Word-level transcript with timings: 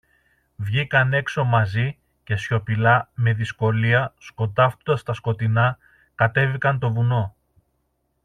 Βγήκαν 0.55 1.13
έξω 1.13 1.43
μαζί, 1.43 1.97
και 2.23 2.35
σιωπηλά, 2.35 3.09
με 3.13 3.33
δυσκολία, 3.33 4.13
σκοντάφτοντας 4.17 4.99
στα 5.01 5.13
σκοτεινά, 5.13 5.77
κατέβηκαν 6.15 6.79
το 6.79 6.91
βουνό. 6.91 7.35